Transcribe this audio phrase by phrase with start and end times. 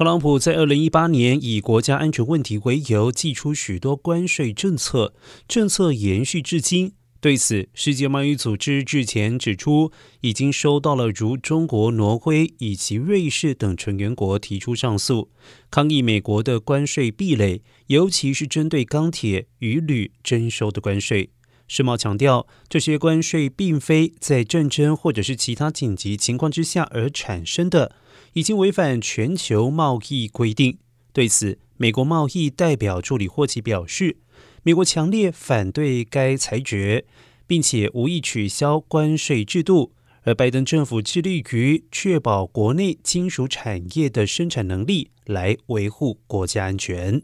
[0.00, 5.12] 特朗普在二零一八年以国家安全问题为由，祭出许多关税政策，
[5.46, 6.94] 政策延续至今。
[7.20, 9.92] 对此，世界贸易组织日前指出，
[10.22, 15.28] 已经收到了如中国、挪威以及瑞士等成员国提出上诉，
[15.70, 21.28] 抗议美国的关税壁垒，尤其是针对钢铁与铝征收的关税。
[21.72, 27.94] 世贸强调，这些关税并非在战争或者是其他紧急情况之下而产生的，
[28.32, 30.78] 已经违反全球贸易规定。
[31.12, 34.16] 对此，美国贸易代表助理霍奇表示。
[34.64, 37.04] 美国强烈反对该裁决，
[37.46, 39.92] 并且无意取消关税制度。
[40.24, 47.22] 而拜登政府致力于确保国内金属产业的生产能力，来维护国家安全。